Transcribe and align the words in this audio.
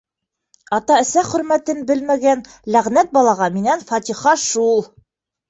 Ата-әсә 0.77 1.23
хөрмәтен 1.27 1.83
белмәгән 1.91 2.41
ләғнәт 2.77 3.13
балаға 3.19 3.51
минән 3.59 3.87
фатиха 3.93 4.35
шул... 4.47 4.85